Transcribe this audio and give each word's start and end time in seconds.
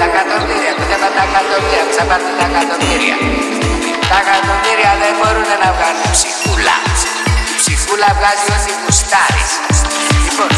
τα 0.00 0.06
εκατομμύρια, 0.12 0.72
πιστεύω 0.78 1.08
τα 1.16 1.22
εκατομμύρια, 1.28 1.84
ξαπάρτε 1.92 2.30
τα 2.38 2.44
εκατομμύρια. 2.50 3.16
Τα 4.10 4.16
εκατομμύρια 4.24 4.90
δεν 5.02 5.12
μπορούν 5.18 5.50
να 5.62 5.68
βγάλουν 5.76 6.06
ψυχούλα. 6.16 6.76
Ψυχούλα 7.60 8.08
βγάζει 8.18 8.46
όσοι 8.56 8.72
γουστάρει. 8.80 9.44
Λοιπόν, 10.24 10.50